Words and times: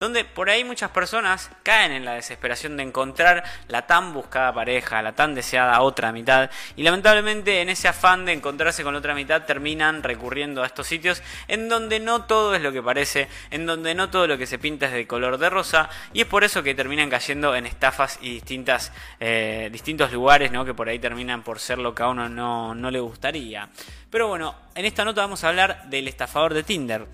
donde 0.00 0.24
por 0.24 0.48
ahí 0.48 0.62
muchas 0.62 0.92
personas 0.92 1.50
caen 1.64 1.90
en 1.90 2.04
la 2.04 2.14
desesperación 2.14 2.76
de 2.76 2.84
encontrar 2.84 3.42
la 3.66 3.88
tan 3.88 4.12
buscada 4.12 4.52
pareja, 4.52 5.02
la 5.02 5.16
tan 5.16 5.34
deseada 5.34 5.80
otra 5.80 6.12
mitad, 6.12 6.50
y 6.76 6.84
lamentablemente 6.84 7.62
en 7.62 7.68
ese 7.68 7.88
afán 7.88 8.24
de 8.24 8.32
encontrarse 8.32 8.84
con 8.84 8.92
la 8.92 9.00
otra 9.00 9.16
mitad 9.16 9.44
terminan 9.44 10.04
recurriendo 10.04 10.62
a 10.62 10.66
estos 10.66 10.86
sitios 10.86 11.20
en 11.48 11.68
donde 11.68 11.98
no 11.98 12.26
todo 12.26 12.54
es 12.54 12.62
lo 12.62 12.70
que 12.70 12.80
parece, 12.80 13.26
en 13.50 13.66
donde 13.66 13.96
no 13.96 14.08
todo 14.08 14.28
lo 14.28 14.38
que 14.38 14.46
se 14.46 14.60
pinta 14.60 14.86
es 14.86 14.92
de 14.92 15.08
color 15.08 15.36
de 15.36 15.50
rosa, 15.50 15.90
y 16.12 16.20
es 16.20 16.28
por 16.28 16.44
eso 16.44 16.62
que 16.62 16.76
terminan 16.76 17.10
cayendo 17.10 17.56
en 17.56 17.66
estafas 17.66 18.20
y 18.22 18.34
distintas, 18.34 18.92
eh, 19.18 19.68
distintos 19.72 20.12
lugares 20.12 20.52
¿no? 20.52 20.64
que 20.64 20.74
por 20.74 20.88
ahí 20.88 21.00
terminan 21.00 21.42
por 21.42 21.58
ser 21.58 21.78
lo 21.78 21.92
que 21.92 22.04
a 22.04 22.08
uno 22.08 22.28
no, 22.28 22.72
no 22.72 22.92
le 22.92 23.00
gustaría. 23.00 23.68
Pero 24.10 24.28
bueno, 24.28 24.54
en 24.76 24.84
esta 24.84 25.04
nota 25.04 25.22
vamos 25.22 25.42
a 25.42 25.48
hablar 25.48 25.90
del 25.90 26.06
estafador 26.06 26.54
de 26.54 26.62
Tinder. 26.62 27.08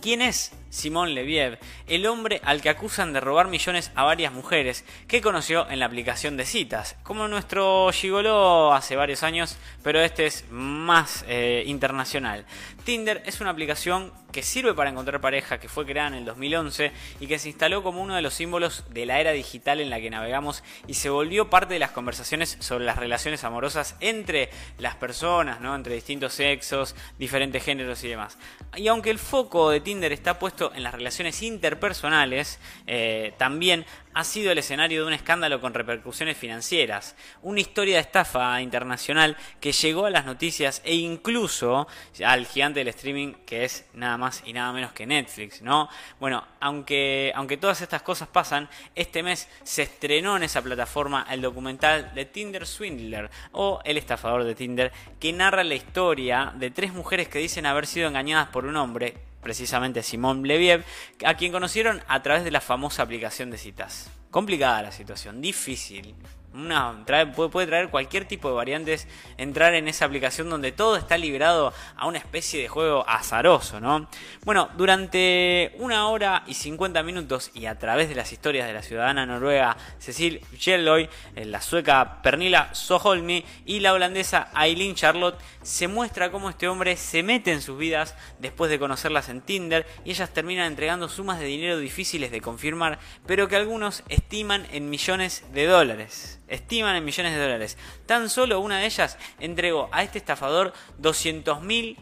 ¿Quién 0.00 0.22
es 0.22 0.52
Simón 0.70 1.14
Leviev, 1.14 1.58
el 1.86 2.06
hombre 2.06 2.40
al 2.44 2.60
que 2.60 2.68
acusan 2.68 3.12
de 3.12 3.20
robar 3.20 3.48
millones 3.48 3.90
a 3.94 4.04
varias 4.04 4.32
mujeres 4.32 4.84
que 5.06 5.20
conoció 5.20 5.68
en 5.70 5.80
la 5.80 5.86
aplicación 5.86 6.36
de 6.36 6.44
citas? 6.44 6.96
Como 7.02 7.28
nuestro 7.28 7.90
gigoló 7.92 8.72
hace 8.72 8.96
varios 8.96 9.22
años, 9.22 9.56
pero 9.82 10.00
este 10.00 10.26
es 10.26 10.44
más 10.50 11.24
eh, 11.28 11.62
internacional. 11.66 12.44
Tinder 12.84 13.22
es 13.26 13.40
una 13.40 13.50
aplicación 13.50 14.12
que 14.32 14.42
sirve 14.42 14.74
para 14.74 14.90
encontrar 14.90 15.20
pareja, 15.20 15.58
que 15.58 15.68
fue 15.68 15.86
creada 15.86 16.08
en 16.08 16.14
el 16.14 16.24
2011 16.24 16.92
y 17.20 17.26
que 17.26 17.38
se 17.38 17.48
instaló 17.48 17.82
como 17.82 18.02
uno 18.02 18.14
de 18.14 18.22
los 18.22 18.34
símbolos 18.34 18.84
de 18.90 19.06
la 19.06 19.20
era 19.20 19.32
digital 19.32 19.80
en 19.80 19.90
la 19.90 20.00
que 20.00 20.10
navegamos 20.10 20.62
y 20.86 20.94
se 20.94 21.10
volvió 21.10 21.48
parte 21.48 21.74
de 21.74 21.80
las 21.80 21.92
conversaciones 21.92 22.56
sobre 22.60 22.84
las 22.84 22.96
relaciones 22.96 23.44
amorosas 23.44 23.96
entre 24.00 24.50
las 24.78 24.96
personas, 24.96 25.60
¿no? 25.60 25.74
entre 25.74 25.94
distintos 25.94 26.34
sexos, 26.34 26.94
diferentes 27.18 27.64
géneros 27.64 28.04
y 28.04 28.08
demás. 28.08 28.38
Y 28.76 28.88
aunque 28.88 29.10
el 29.10 29.18
foco 29.18 29.70
de 29.70 29.80
Tinder 29.80 30.12
está 30.12 30.38
puesto 30.38 30.57
en 30.74 30.82
las 30.82 30.94
relaciones 30.94 31.42
interpersonales, 31.42 32.58
eh, 32.86 33.34
también 33.38 33.86
ha 34.14 34.24
sido 34.24 34.50
el 34.50 34.58
escenario 34.58 35.02
de 35.02 35.06
un 35.06 35.12
escándalo 35.12 35.60
con 35.60 35.74
repercusiones 35.74 36.36
financieras, 36.36 37.14
una 37.42 37.60
historia 37.60 37.94
de 37.94 38.00
estafa 38.00 38.60
internacional 38.60 39.36
que 39.60 39.70
llegó 39.70 40.06
a 40.06 40.10
las 40.10 40.26
noticias 40.26 40.82
e 40.84 40.96
incluso 40.96 41.86
al 42.24 42.46
gigante 42.46 42.80
del 42.80 42.88
streaming 42.88 43.34
que 43.46 43.64
es 43.64 43.86
nada 43.94 44.16
más 44.16 44.42
y 44.44 44.52
nada 44.52 44.72
menos 44.72 44.92
que 44.92 45.06
Netflix, 45.06 45.62
¿no? 45.62 45.88
Bueno, 46.18 46.44
aunque, 46.58 47.32
aunque 47.36 47.58
todas 47.58 47.80
estas 47.80 48.02
cosas 48.02 48.26
pasan, 48.26 48.68
este 48.96 49.22
mes 49.22 49.48
se 49.62 49.82
estrenó 49.82 50.36
en 50.36 50.42
esa 50.42 50.62
plataforma 50.62 51.26
el 51.30 51.40
documental 51.40 52.12
de 52.14 52.24
Tinder 52.24 52.66
Swindler 52.66 53.30
o 53.52 53.80
El 53.84 53.98
estafador 53.98 54.42
de 54.42 54.54
Tinder, 54.56 54.92
que 55.20 55.32
narra 55.32 55.62
la 55.62 55.74
historia 55.74 56.52
de 56.56 56.70
tres 56.70 56.92
mujeres 56.92 57.28
que 57.28 57.38
dicen 57.38 57.66
haber 57.66 57.86
sido 57.86 58.08
engañadas 58.08 58.48
por 58.48 58.66
un 58.66 58.76
hombre 58.76 59.14
precisamente 59.48 60.02
Simón 60.02 60.42
Leviev, 60.46 60.84
a 61.24 61.32
quien 61.32 61.52
conocieron 61.52 62.02
a 62.06 62.22
través 62.22 62.44
de 62.44 62.50
la 62.50 62.60
famosa 62.60 63.02
aplicación 63.02 63.50
de 63.50 63.56
citas. 63.56 64.10
Complicada 64.30 64.82
la 64.82 64.92
situación, 64.92 65.40
difícil, 65.40 66.14
una, 66.54 67.04
puede, 67.34 67.66
traer 67.66 67.88
cualquier 67.88 68.24
tipo 68.24 68.48
de 68.48 68.54
variantes, 68.54 69.06
entrar 69.36 69.74
en 69.74 69.86
esa 69.86 70.06
aplicación 70.06 70.48
donde 70.48 70.72
todo 70.72 70.96
está 70.96 71.18
librado 71.18 71.72
a 71.96 72.06
una 72.06 72.18
especie 72.18 72.60
de 72.60 72.68
juego 72.68 73.08
azaroso, 73.08 73.80
¿no? 73.80 74.08
Bueno, 74.44 74.68
durante 74.76 75.72
una 75.78 76.08
hora 76.08 76.44
y 76.46 76.54
50 76.54 77.02
minutos 77.02 77.50
y 77.54 77.66
a 77.66 77.78
través 77.78 78.08
de 78.08 78.14
las 78.14 78.32
historias 78.32 78.66
de 78.66 78.72
la 78.72 78.82
ciudadana 78.82 79.26
noruega 79.26 79.76
Cecil 79.98 80.40
Kjelloy, 80.58 81.08
eh, 81.36 81.44
la 81.44 81.60
sueca 81.60 82.22
Pernilla 82.22 82.74
Soholmi 82.74 83.44
y 83.66 83.80
la 83.80 83.92
holandesa 83.92 84.48
Eileen 84.58 84.94
Charlotte, 84.94 85.38
se 85.62 85.86
muestra 85.86 86.30
cómo 86.30 86.50
este 86.50 86.66
hombre 86.66 86.96
se 86.96 87.22
mete 87.22 87.52
en 87.52 87.60
sus 87.60 87.78
vidas 87.78 88.14
después 88.38 88.70
de 88.70 88.78
conocerlas 88.78 89.28
en 89.28 89.42
Tinder 89.42 89.86
y 90.04 90.10
ellas 90.10 90.32
terminan 90.32 90.66
entregando 90.66 91.08
sumas 91.08 91.38
de 91.38 91.46
dinero 91.46 91.78
difíciles 91.78 92.30
de 92.30 92.40
confirmar, 92.40 92.98
pero 93.26 93.48
que 93.48 93.56
algunos 93.56 94.02
estiman 94.18 94.66
en 94.72 94.90
millones 94.90 95.44
de 95.52 95.66
dólares 95.66 96.38
estiman 96.48 96.96
en 96.96 97.04
millones 97.04 97.34
de 97.34 97.40
dólares. 97.40 97.76
Tan 98.06 98.28
solo 98.28 98.60
una 98.60 98.78
de 98.78 98.86
ellas 98.86 99.18
entregó 99.38 99.88
a 99.92 100.02
este 100.02 100.18
estafador 100.18 100.72
200 100.98 101.62
mil 101.62 101.96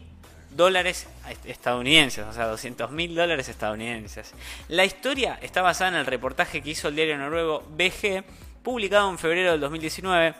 dólares 0.51 1.07
estadounidenses, 1.45 2.25
o 2.25 2.33
sea, 2.33 2.47
200 2.47 2.89
mil 2.91 3.13
dólares 3.13 3.49
estadounidenses. 3.49 4.33
La 4.69 4.85
historia 4.85 5.37
está 5.41 5.61
basada 5.61 5.91
en 5.91 5.97
el 5.97 6.05
reportaje 6.05 6.61
que 6.61 6.71
hizo 6.71 6.87
el 6.87 6.95
diario 6.95 7.17
noruego 7.17 7.63
BG, 7.77 8.23
publicado 8.63 9.09
en 9.09 9.19
febrero 9.19 9.51
del 9.51 9.61
2019 9.61 10.35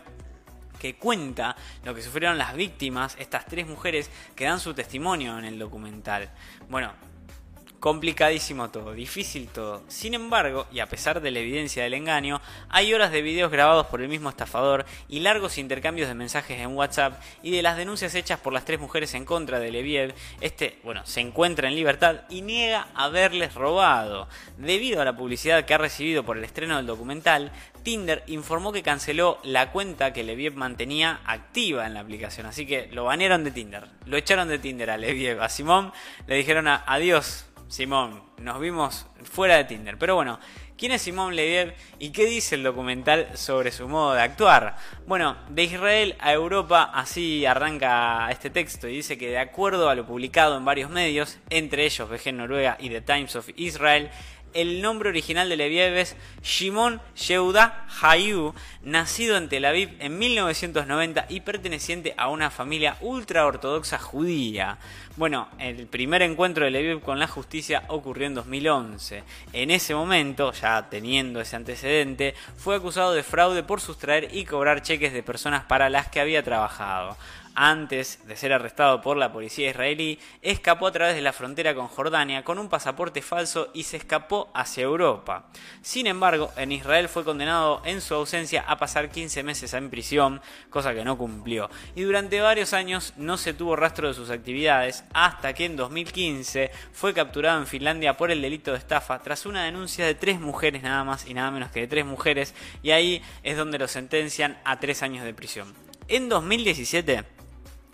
que 0.80 0.96
cuenta 0.96 1.56
lo 1.84 1.96
que 1.96 2.04
sufrieron 2.04 2.38
las 2.38 2.54
víctimas, 2.56 3.16
estas 3.20 3.46
tres 3.48 3.66
mujeres 3.66 4.12
que 4.36 4.46
dan 4.46 4.60
su 4.60 4.76
testimonio 4.76 5.38
en 5.40 5.46
el 5.46 5.58
documental. 5.58 6.30
Bueno, 6.70 6.94
Complicadísimo 7.80 8.72
todo, 8.72 8.94
difícil 8.94 9.50
todo. 9.50 9.84
Sin 9.88 10.16
embargo, 10.16 10.66
y 10.72 10.80
a 10.80 10.88
pesar 10.88 11.22
de 11.22 11.30
la 11.30 11.40
evidencia 11.40 11.84
del 11.84 11.94
engaño, 11.94 12.42
hay 12.70 12.92
horas 12.92 13.12
de 13.12 13.22
videos 13.22 13.52
grabados 13.52 13.86
por 13.86 14.02
el 14.02 14.10
mismo 14.10 14.30
estafador 14.30 14.84
y 15.08 15.20
largos 15.20 15.60
intercambios 15.60 16.08
de 16.08 16.16
mensajes 16.16 16.60
en 16.60 16.76
WhatsApp 16.76 17.22
y 17.44 17.52
de 17.52 17.62
las 17.62 17.78
denuncias 17.78 18.16
hechas 18.16 18.40
por 18.40 18.52
las 18.52 18.66
tres 18.66 18.80
mujeres 18.80 19.14
en 19.14 19.26
contra 19.26 19.60
de 19.60 19.72
Leviev. 19.72 20.16
Este, 20.42 20.80
bueno, 20.84 21.06
se 21.06 21.22
encuentra 21.22 21.68
en 21.68 21.76
libertad 21.76 22.22
y 22.30 22.42
niega 22.42 22.88
haberles 22.96 23.54
robado. 23.54 24.28
Debido 24.58 25.00
a 25.00 25.06
la 25.06 25.16
publicidad 25.16 25.66
que 25.66 25.76
ha 25.76 25.78
recibido 25.78 26.24
por 26.24 26.38
el 26.38 26.46
estreno 26.46 26.78
del 26.78 26.88
documental, 26.88 27.52
Tinder 27.84 28.24
informó 28.26 28.74
que 28.74 28.82
canceló 28.82 29.38
la 29.44 29.72
cuenta 29.72 30.14
que 30.14 30.24
Leviev 30.24 30.56
mantenía 30.56 31.22
activa 31.26 31.86
en 31.86 31.94
la 31.94 32.00
aplicación. 32.00 32.48
Así 32.48 32.66
que 32.66 32.90
lo 32.92 33.04
banearon 33.06 33.44
de 33.44 33.52
Tinder. 33.52 33.88
Lo 34.08 34.18
echaron 34.18 34.48
de 34.48 34.58
Tinder 34.58 34.90
a 34.90 34.98
Leviev. 34.98 35.42
A 35.44 35.48
Simón 35.48 35.94
le 36.26 36.36
dijeron 36.36 36.68
adiós 36.68 37.47
Simón, 37.68 38.22
nos 38.38 38.60
vimos 38.60 39.06
fuera 39.24 39.58
de 39.58 39.66
Tinder. 39.66 39.98
Pero 39.98 40.16
bueno, 40.16 40.40
¿quién 40.78 40.94
es 40.94 41.02
Simón 41.02 41.36
Leviev 41.36 41.74
y 42.00 42.12
qué 42.12 42.26
dice 42.26 42.56
el 42.56 42.64
documental 42.64 43.30
sobre 43.36 43.72
su 43.72 43.88
modo 43.90 44.14
de 44.14 44.22
actuar? 44.22 44.78
Bueno, 45.06 45.36
de 45.50 45.64
Israel 45.64 46.16
a 46.20 46.32
Europa, 46.32 46.92
así 46.94 47.46
arranca 47.46 48.30
este 48.32 48.50
texto 48.50 48.88
y 48.88 48.96
dice 48.96 49.18
que 49.18 49.30
de 49.30 49.40
acuerdo 49.40 49.90
a 49.90 49.96
lo 49.96 50.06
publicado 50.06 50.58
en 50.58 50.64
varios 50.64 50.90
medios, 50.90 51.40
entre 51.50 51.86
ellos 51.86 52.10
VG 52.10 52.34
Noruega 52.34 52.78
y 52.80 52.90
The 52.90 53.02
Times 53.02 53.36
of 53.36 53.50
Israel, 53.58 54.10
el 54.54 54.82
nombre 54.82 55.10
original 55.10 55.50
de 55.50 55.58
Leviev 55.58 55.96
es 55.98 56.16
Shimon 56.44 57.02
Yehuda 57.16 57.86
Hayu, 58.02 58.54
nacido 58.82 59.38
en 59.38 59.50
Tel 59.50 59.66
Aviv 59.66 59.96
en 60.00 60.18
1990 60.18 61.26
y 61.30 61.42
perteneciente 61.42 62.14
a 62.18 62.30
una 62.30 62.50
familia 62.50 62.98
ultra 63.02 63.46
ortodoxa 63.46 64.00
judía. 64.00 64.78
Bueno, 65.16 65.48
el 65.60 65.88
primer 65.88 66.22
encuentro 66.22 66.66
de 66.66 66.72
Leviev 66.72 67.02
con 67.02 67.20
la 67.20 67.28
justicia 67.28 67.84
ocurrió 67.88 68.28
en 68.28 68.36
2011. 68.36 69.24
En 69.54 69.72
ese 69.72 69.96
momento, 69.96 70.52
ya 70.54 70.90
teniendo 70.90 71.42
ese 71.42 71.56
antecedente, 71.56 72.36
fue 72.58 72.76
acusado 72.76 73.14
de 73.14 73.24
fraude 73.24 73.64
por 73.64 73.82
sustraer 73.82 74.30
y 74.32 74.46
cobrar 74.46 74.82
cheques 74.82 75.14
de 75.14 75.24
personas 75.24 75.64
para 75.64 75.90
las 75.90 76.08
que 76.08 76.20
había 76.20 76.44
trabajado 76.44 77.18
antes 77.58 78.20
de 78.28 78.36
ser 78.36 78.54
arrestado 78.54 79.02
por 79.02 79.18
la 79.18 79.34
policía 79.34 79.72
israelí, 79.72 80.20
escapó 80.44 80.86
a 80.86 80.92
través 80.92 81.16
de 81.16 81.24
la 81.24 81.34
frontera 81.34 81.74
con 81.74 81.88
Jordania 81.88 82.44
con 82.44 82.60
un 82.60 82.70
pasaporte 82.70 83.24
falso 83.24 83.72
y 83.74 83.84
se 83.84 83.98
escapó 83.98 84.52
hacia 84.54 84.84
Europa. 84.84 85.48
Sin 85.82 86.06
embargo, 86.06 86.52
en 86.56 86.72
Israel 86.72 87.10
fue 87.10 87.24
condenado 87.24 87.82
en 87.84 88.00
su 88.02 88.14
ausencia 88.14 88.64
a 88.68 88.78
pasar 88.78 89.10
15 89.10 89.42
meses 89.42 89.74
en 89.74 89.90
prisión, 89.90 90.40
cosa 90.70 90.94
que 90.94 91.04
no 91.04 91.18
cumplió. 91.18 91.68
Y 91.96 92.04
durante 92.04 92.40
varios 92.42 92.74
años 92.74 93.16
no 93.18 93.38
se 93.38 93.56
tuvo 93.56 93.76
rastro 93.76 94.08
de 94.08 94.14
sus 94.14 94.30
actividades 94.30 95.04
hasta 95.14 95.54
que 95.54 95.66
en 95.66 95.76
2015 95.76 96.70
fue 96.94 97.16
capturado 97.16 97.60
en 97.60 97.66
Finlandia 97.66 98.18
por 98.18 98.30
el 98.30 98.40
delito 98.40 98.72
de 98.72 98.78
estafa 98.78 99.18
tras 99.24 99.48
una 99.48 99.64
denuncia 99.64 100.06
de 100.06 100.14
tres 100.14 100.40
mujeres 100.40 100.84
nada 100.84 101.04
más 101.04 101.26
y 101.26 101.34
nada 101.34 101.50
menos 101.50 101.72
que 101.72 101.80
de 101.80 101.88
tres 101.88 102.06
mujeres 102.06 102.54
y 102.84 102.92
ahí 102.92 103.24
es 103.42 103.58
donde 103.58 103.80
lo 103.80 103.88
sentencian 103.88 104.60
a 104.64 104.80
tres 104.80 105.02
años 105.02 105.26
de 105.26 105.34
prisión. 105.34 105.74
En 106.08 106.30
2017 106.30 107.37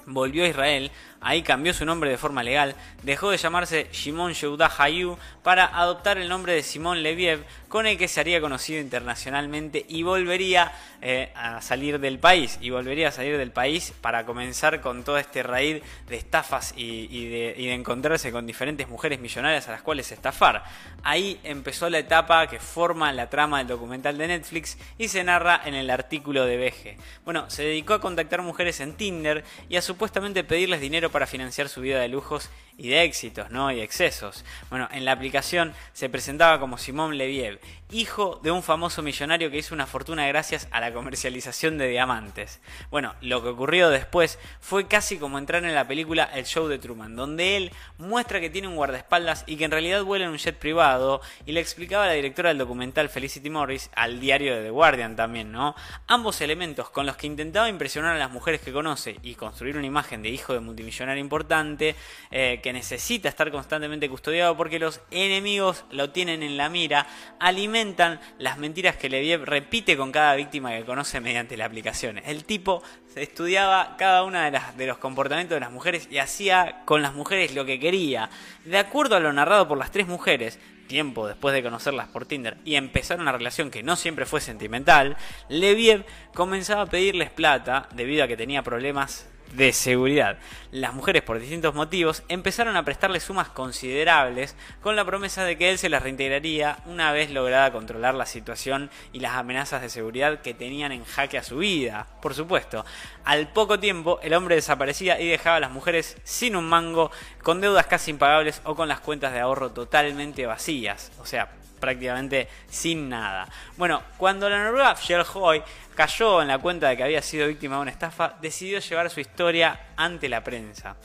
volvió 0.06 0.44
a 0.44 0.47
Israel, 0.47 0.91
ahí 1.24 1.41
cambió 1.41 1.74
su 1.74 1.86
nombre 1.86 2.09
de 2.09 2.18
forma 2.18 2.44
legal, 2.44 2.75
dejó 3.02 3.31
de 3.31 3.38
llamarse 3.38 3.88
Shimon 3.91 4.34
Yehuda 4.34 4.72
Hayu 4.78 5.18
para 5.41 5.66
adoptar 5.66 6.18
el 6.18 6.30
nombre 6.30 6.53
de 6.53 6.64
Simón 6.64 7.02
Leviev, 7.02 7.44
con 7.70 7.88
el 7.88 7.97
que 7.97 8.08
se 8.08 8.20
haría 8.20 8.40
conocido 8.40 8.79
internacionalmente 8.79 9.85
y 9.88 10.03
volvería 10.03 10.72
eh, 11.02 11.32
a 11.35 11.61
salir 11.61 12.00
del 12.00 12.20
país, 12.20 12.59
y 12.61 12.70
volvería 12.70 13.08
a 13.08 13.11
salir 13.11 13.38
del 13.38 13.52
país 13.52 13.94
para 14.02 14.26
comenzar 14.26 14.82
con 14.82 15.03
todo 15.03 15.17
este 15.17 15.44
raíz 15.44 15.82
de 16.08 16.16
estafas 16.16 16.73
y, 16.78 17.29
de, 17.29 17.73
encontrarse 17.73 18.32
con 18.32 18.46
diferentes 18.46 18.88
mujeres 18.88 19.20
millonarias 19.20 19.67
a 19.67 19.72
las 19.72 19.82
cuales 19.82 20.11
estafar. 20.11 20.64
Ahí 21.03 21.40
empezó 21.44 21.90
la 21.90 22.00
etapa 22.00 22.47
que 22.47 22.59
forma 22.59 23.11
la 23.11 23.29
trama 23.29 23.59
del 23.59 23.67
documental 23.67 24.17
de 24.17 24.28
Netflix 24.28 24.78
y 24.97 25.08
se 25.08 25.23
narra 25.23 25.61
en 25.66 25.73
el 25.73 25.90
artículo 25.90 26.46
de 26.46 26.58
BG. 26.58 27.23
Bueno, 27.26 27.50
se 27.50 27.64
dedicó 27.64 27.94
a 27.94 28.02
contactar 28.02 28.41
mujeres 28.41 28.79
en 28.79 28.94
Tinder 28.94 29.44
y 29.70 29.78
a 29.78 29.82
supuestamente 29.93 30.43
pedirles 30.43 30.81
dinero 30.81 31.11
para 31.11 31.28
financiar 31.28 31.69
su 31.69 31.79
vida 31.81 31.99
de 31.99 32.07
lujos 32.07 32.49
y 32.78 32.90
de 32.90 33.03
éxitos, 33.03 33.51
¿no? 33.51 33.72
Y 33.72 33.79
excesos. 33.79 34.43
Bueno, 34.72 34.90
en 34.91 35.05
la 35.05 35.11
aplicación 35.11 35.72
se 35.93 36.09
presentaba 36.09 36.59
como 36.59 36.79
Simón 36.79 37.16
Leviev, 37.16 37.59
hijo 37.91 38.40
de 38.41 38.49
un 38.49 38.63
famoso 38.63 39.03
millonario 39.03 39.51
que 39.51 39.59
hizo 39.59 39.75
una 39.75 39.85
fortuna 39.85 40.25
gracias 40.25 40.67
a 40.72 40.79
la 40.79 40.91
comercialización 40.91 41.78
de 41.78 41.90
diamantes. 41.90 42.59
Bueno, 42.90 43.13
lo 43.22 43.43
que 43.43 43.49
ocurrió 43.49 43.91
después 43.91 44.40
fue 44.59 44.87
casi 44.87 45.17
como 45.17 45.37
entrar 45.37 45.63
en 45.63 45.75
la 45.75 45.87
película 45.87 46.23
El 46.34 46.45
Show 46.45 46.67
de 46.67 46.79
Truman, 46.79 47.16
donde 47.16 47.57
él 47.57 47.72
muestra 47.99 48.40
que 48.40 48.49
tiene 48.49 48.67
un 48.67 48.75
guardaespaldas 48.75 49.43
y 49.45 49.57
que 49.57 49.66
en 49.66 49.72
realidad 49.72 50.03
vuela 50.03 50.25
en 50.25 50.31
un 50.31 50.40
jet 50.40 50.57
privado, 50.57 51.22
y 51.45 51.51
le 51.51 51.59
explicaba 51.59 52.05
a 52.05 52.07
la 52.07 52.13
directora 52.13 52.49
del 52.49 52.57
documental 52.57 53.09
Felicity 53.09 53.51
Morris, 53.51 53.91
al 53.95 54.19
diario 54.19 54.55
de 54.55 54.63
The 54.63 54.69
Guardian 54.72 55.16
también, 55.16 55.51
¿no? 55.51 55.75
Ambos 56.07 56.41
elementos 56.41 56.90
con 56.90 57.05
los 57.05 57.17
que 57.17 57.28
intentaba 57.28 57.69
impresionar 57.69 58.16
a 58.16 58.19
las 58.19 58.31
mujeres 58.31 58.61
que 58.61 58.73
conoce 58.73 59.19
y 59.22 59.35
construir 59.35 59.78
una 59.84 59.88
imagen 59.88 60.22
de 60.22 60.30
hijo 60.30 60.53
de 60.53 60.62
multimillonario 60.62 61.22
importante, 61.22 61.96
eh, 62.32 62.62
que 62.64 62.72
necesita 62.72 63.28
estar 63.28 63.52
constantemente 63.52 64.08
custodiado 64.08 64.56
porque 64.56 64.80
los 64.80 65.02
enemigos 65.12 65.84
lo 65.91 66.12
tienen 66.12 66.41
en 66.41 66.56
la 66.56 66.70
mira, 66.70 67.06
alimentan 67.40 68.22
las 68.40 68.58
mentiras 68.58 68.96
que 68.96 69.09
Leviev 69.09 69.44
repite 69.44 69.97
con 69.97 70.14
cada 70.14 70.35
víctima 70.35 70.72
que 70.72 70.85
conoce 70.85 71.20
mediante 71.20 71.58
la 71.58 71.66
aplicación. 71.66 72.20
El 72.20 72.46
tipo 72.46 72.82
estudiaba 73.16 73.97
cada 73.97 74.24
una 74.24 74.46
de, 74.46 74.52
las, 74.52 74.78
de 74.78 74.88
los 74.88 75.00
comportamientos 75.00 75.58
de 75.58 75.59
las 75.59 75.72
mujeres 75.72 76.08
y 76.09 76.20
hacía 76.20 76.84
con 76.86 77.02
las 77.02 77.14
mujeres 77.14 77.53
lo 77.53 77.66
que 77.66 77.79
quería. 77.79 78.29
De 78.64 78.78
acuerdo 78.78 79.18
a 79.18 79.20
lo 79.20 79.34
narrado 79.34 79.68
por 79.68 79.78
las 79.78 79.91
tres 79.91 80.08
mujeres, 80.08 80.59
tiempo 80.88 81.28
después 81.28 81.53
de 81.53 81.64
conocerlas 81.64 82.08
por 82.08 82.26
Tinder 82.26 82.58
y 82.64 82.76
empezar 82.76 83.20
una 83.20 83.32
relación 83.32 83.72
que 83.72 83.84
no 83.84 83.96
siempre 83.96 84.26
fue 84.26 84.40
sentimental, 84.40 85.18
Leviev 85.50 86.06
comenzaba 86.34 86.84
a 86.84 86.86
pedirles 86.86 87.29
plata 87.29 87.90
debido 87.94 88.24
a 88.24 88.28
que 88.28 88.38
tenía 88.38 88.64
problemas 88.64 89.28
de 89.53 89.73
seguridad. 89.73 90.38
Las 90.72 90.94
mujeres, 90.94 91.22
por 91.22 91.40
distintos 91.40 91.76
motivos, 91.76 92.23
empezaron 92.28 92.76
a 92.76 92.84
prestarle 92.84 93.20
sumas 93.20 93.50
considerables 93.50 94.55
con 94.82 94.96
la 94.96 95.05
promesa 95.05 95.44
de 95.44 95.58
que 95.58 95.70
él 95.70 95.78
se 95.78 95.90
las 95.90 96.03
reintegraría 96.03 96.78
una 96.85 97.11
vez 97.11 97.32
lograda 97.32 97.72
controlar 97.72 98.16
la 98.16 98.26
situación 98.26 98.90
y 99.11 99.20
las 99.20 99.34
amenazas 99.34 99.82
de 99.82 99.90
seguridad 99.90 100.41
que 100.41 100.53
tenían 100.53 100.91
en 100.91 101.05
jaque 101.05 101.38
a 101.38 101.44
su 101.44 101.58
vida. 101.58 102.08
Por 102.22 102.34
supuesto, 102.34 102.85
al 103.23 103.47
poco 103.50 103.79
tiempo 103.79 104.20
el 104.23 104.34
hombre 104.34 104.55
desaparecía 104.55 105.20
y 105.20 105.28
dejaba 105.28 105.58
a 105.58 105.61
las 105.61 105.72
mujeres 105.72 106.17
sin 106.23 106.55
un 106.55 106.66
mango, 106.66 107.11
con 107.44 107.61
deudas 107.61 107.88
casi 107.88 108.11
impagables 108.11 108.61
o 108.64 108.76
con 108.76 108.88
las 108.88 109.00
cuentas 109.00 109.34
de 109.34 109.40
ahorro 109.40 109.72
totalmente 109.72 110.46
vacías. 110.46 111.11
O 111.20 111.26
sea, 111.26 111.50
prácticamente 111.84 112.47
sin 112.70 113.09
nada. 113.09 113.46
Bueno, 113.76 114.02
cuando 114.18 114.50
la 114.50 114.64
noruega 114.64 114.96
Hoy 115.34 115.62
cayó 115.94 116.41
en 116.41 116.47
la 116.47 116.58
cuenta 116.58 116.88
de 116.88 116.96
que 116.96 117.03
había 117.03 117.22
sido 117.22 117.46
víctima 117.46 117.76
de 117.76 117.82
una 117.82 117.91
estafa, 117.91 118.35
decidió 118.40 118.80
llevar 118.80 119.09
su 119.09 119.20
historia 119.20 119.88
ante 119.97 120.30
la 120.30 120.41
prensa. 120.41 120.96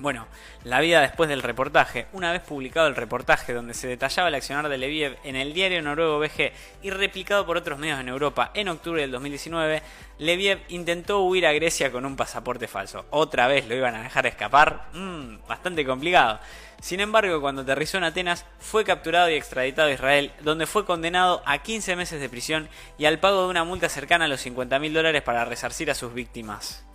Bueno, 0.00 0.26
la 0.64 0.80
vida 0.80 1.02
después 1.02 1.28
del 1.28 1.42
reportaje. 1.42 2.06
Una 2.14 2.32
vez 2.32 2.40
publicado 2.40 2.86
el 2.86 2.96
reportaje 2.96 3.52
donde 3.52 3.74
se 3.74 3.86
detallaba 3.86 4.28
el 4.28 4.34
accionar 4.34 4.70
de 4.70 4.78
Leviev 4.78 5.18
en 5.24 5.36
el 5.36 5.52
diario 5.52 5.82
noruego 5.82 6.18
BG 6.18 6.52
y 6.80 6.88
replicado 6.88 7.44
por 7.44 7.58
otros 7.58 7.78
medios 7.78 8.00
en 8.00 8.08
Europa 8.08 8.50
en 8.54 8.70
octubre 8.70 9.02
del 9.02 9.10
2019, 9.10 9.82
Leviev 10.16 10.62
intentó 10.70 11.20
huir 11.20 11.46
a 11.46 11.52
Grecia 11.52 11.92
con 11.92 12.06
un 12.06 12.16
pasaporte 12.16 12.66
falso. 12.66 13.04
Otra 13.10 13.46
vez 13.46 13.68
lo 13.68 13.74
iban 13.74 13.94
a 13.94 14.02
dejar 14.02 14.26
escapar. 14.26 14.86
Mmm, 14.94 15.46
bastante 15.46 15.84
complicado. 15.84 16.40
Sin 16.80 17.00
embargo, 17.00 17.42
cuando 17.42 17.60
aterrizó 17.60 17.98
en 17.98 18.04
Atenas, 18.04 18.46
fue 18.58 18.84
capturado 18.84 19.28
y 19.28 19.34
extraditado 19.34 19.88
a 19.88 19.92
Israel, 19.92 20.32
donde 20.40 20.64
fue 20.66 20.86
condenado 20.86 21.42
a 21.44 21.58
15 21.58 21.94
meses 21.94 22.22
de 22.22 22.30
prisión 22.30 22.70
y 22.96 23.04
al 23.04 23.18
pago 23.18 23.42
de 23.42 23.50
una 23.50 23.64
multa 23.64 23.90
cercana 23.90 24.24
a 24.24 24.28
los 24.28 24.40
50 24.40 24.78
mil 24.78 24.94
dólares 24.94 25.20
para 25.20 25.44
resarcir 25.44 25.90
a 25.90 25.94
sus 25.94 26.14
víctimas. 26.14 26.86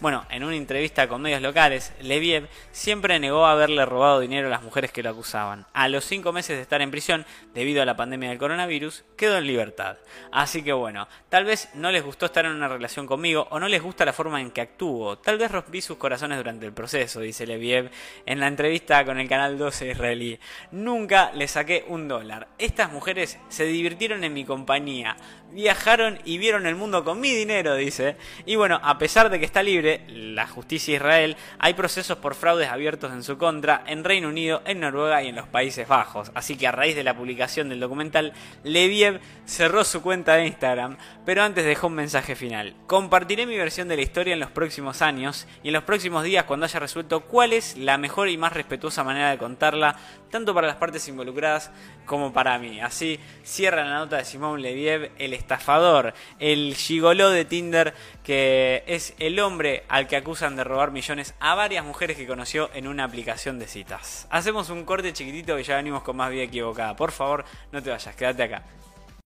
Bueno, 0.00 0.24
en 0.30 0.44
una 0.44 0.54
entrevista 0.54 1.08
con 1.08 1.22
medios 1.22 1.42
locales, 1.42 1.92
Leviev 2.00 2.48
siempre 2.70 3.18
negó 3.18 3.46
haberle 3.46 3.84
robado 3.84 4.20
dinero 4.20 4.46
a 4.46 4.50
las 4.50 4.62
mujeres 4.62 4.92
que 4.92 5.02
lo 5.02 5.10
acusaban. 5.10 5.66
A 5.72 5.88
los 5.88 6.04
cinco 6.04 6.32
meses 6.32 6.56
de 6.56 6.62
estar 6.62 6.80
en 6.80 6.92
prisión, 6.92 7.26
debido 7.52 7.82
a 7.82 7.84
la 7.84 7.96
pandemia 7.96 8.28
del 8.28 8.38
coronavirus, 8.38 9.02
quedó 9.16 9.38
en 9.38 9.48
libertad. 9.48 9.96
Así 10.30 10.62
que 10.62 10.72
bueno, 10.72 11.08
tal 11.30 11.46
vez 11.46 11.70
no 11.74 11.90
les 11.90 12.04
gustó 12.04 12.26
estar 12.26 12.44
en 12.44 12.52
una 12.52 12.68
relación 12.68 13.08
conmigo 13.08 13.48
o 13.50 13.58
no 13.58 13.66
les 13.66 13.82
gusta 13.82 14.04
la 14.04 14.12
forma 14.12 14.40
en 14.40 14.52
que 14.52 14.60
actúo. 14.60 15.18
Tal 15.18 15.36
vez 15.36 15.50
rompí 15.50 15.80
sus 15.80 15.96
corazones 15.96 16.38
durante 16.38 16.64
el 16.64 16.72
proceso, 16.72 17.18
dice 17.18 17.44
Leviev 17.44 17.90
en 18.24 18.38
la 18.38 18.46
entrevista 18.46 19.04
con 19.04 19.18
el 19.18 19.28
canal 19.28 19.58
12 19.58 19.90
israelí. 19.90 20.38
Nunca 20.70 21.32
le 21.34 21.48
saqué 21.48 21.84
un 21.88 22.06
dólar. 22.06 22.46
Estas 22.58 22.92
mujeres 22.92 23.40
se 23.48 23.64
divirtieron 23.64 24.22
en 24.22 24.32
mi 24.32 24.44
compañía, 24.44 25.16
viajaron 25.52 26.18
y 26.24 26.38
vieron 26.38 26.66
el 26.66 26.74
mundo 26.74 27.04
con 27.04 27.20
mi 27.20 27.32
dinero, 27.32 27.74
dice. 27.74 28.16
Y 28.46 28.56
bueno, 28.56 28.80
a 28.82 28.98
pesar 28.98 29.30
de 29.30 29.38
que 29.38 29.44
está 29.44 29.62
libre, 29.62 30.02
la 30.08 30.46
justicia 30.46 30.96
Israel, 30.96 31.36
hay 31.58 31.74
procesos 31.74 32.18
por 32.18 32.34
fraudes 32.34 32.68
abiertos 32.68 33.12
en 33.12 33.22
su 33.22 33.38
contra 33.38 33.82
en 33.86 34.04
Reino 34.04 34.28
Unido, 34.28 34.62
en 34.64 34.80
Noruega 34.80 35.22
y 35.22 35.28
en 35.28 35.36
los 35.36 35.48
Países 35.48 35.88
Bajos. 35.88 36.30
Así 36.34 36.56
que 36.56 36.66
a 36.66 36.72
raíz 36.72 36.96
de 36.96 37.04
la 37.04 37.16
publicación 37.16 37.68
del 37.68 37.80
documental, 37.80 38.32
Leviev 38.62 39.20
cerró 39.46 39.84
su 39.84 40.02
cuenta 40.02 40.34
de 40.34 40.46
Instagram, 40.46 40.96
pero 41.24 41.42
antes 41.42 41.64
dejó 41.64 41.86
un 41.86 41.94
mensaje 41.94 42.36
final. 42.36 42.74
Compartiré 42.86 43.46
mi 43.46 43.56
versión 43.56 43.88
de 43.88 43.96
la 43.96 44.02
historia 44.02 44.34
en 44.34 44.40
los 44.40 44.50
próximos 44.50 45.02
años 45.02 45.46
y 45.62 45.68
en 45.68 45.74
los 45.74 45.84
próximos 45.84 46.24
días 46.24 46.44
cuando 46.44 46.66
haya 46.66 46.80
resuelto 46.80 47.20
cuál 47.20 47.52
es 47.52 47.76
la 47.76 47.98
mejor 47.98 48.28
y 48.28 48.36
más 48.36 48.52
respetuosa 48.52 49.04
manera 49.04 49.30
de 49.30 49.38
contarla, 49.38 49.96
tanto 50.30 50.54
para 50.54 50.66
las 50.66 50.76
partes 50.76 51.08
involucradas 51.08 51.70
como 52.04 52.32
para 52.32 52.58
mí. 52.58 52.80
Así 52.80 53.18
cierra 53.42 53.84
la 53.84 53.98
nota 53.98 54.18
de 54.18 54.24
Simón 54.24 54.60
Leviev, 54.60 55.12
el 55.18 55.37
estafador, 55.38 56.14
el 56.38 56.74
gigoló 56.74 57.30
de 57.30 57.44
Tinder, 57.44 57.94
que 58.22 58.84
es 58.86 59.14
el 59.18 59.40
hombre 59.40 59.84
al 59.88 60.06
que 60.06 60.16
acusan 60.16 60.56
de 60.56 60.64
robar 60.64 60.90
millones 60.90 61.34
a 61.40 61.54
varias 61.54 61.84
mujeres 61.84 62.16
que 62.16 62.26
conoció 62.26 62.70
en 62.74 62.88
una 62.88 63.04
aplicación 63.04 63.58
de 63.58 63.66
citas. 63.66 64.26
Hacemos 64.30 64.70
un 64.70 64.84
corte 64.84 65.12
chiquitito 65.12 65.58
y 65.58 65.62
ya 65.62 65.76
venimos 65.76 66.02
con 66.02 66.16
más 66.16 66.30
vida 66.30 66.42
equivocada. 66.42 66.96
Por 66.96 67.12
favor, 67.12 67.44
no 67.72 67.82
te 67.82 67.90
vayas, 67.90 68.14
quédate 68.14 68.42
acá. 68.42 68.64